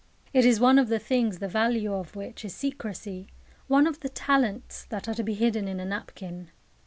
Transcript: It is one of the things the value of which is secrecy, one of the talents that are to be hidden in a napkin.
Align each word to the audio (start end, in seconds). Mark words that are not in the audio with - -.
It 0.33 0.45
is 0.47 0.59
one 0.59 0.79
of 0.79 0.87
the 0.87 0.97
things 0.97 1.37
the 1.37 1.47
value 1.47 1.93
of 1.93 2.15
which 2.15 2.43
is 2.43 2.55
secrecy, 2.55 3.27
one 3.67 3.85
of 3.85 3.99
the 3.99 4.09
talents 4.09 4.83
that 4.85 5.07
are 5.07 5.13
to 5.13 5.21
be 5.23 5.35
hidden 5.35 5.67
in 5.67 5.79
a 5.79 5.85
napkin. 5.85 6.49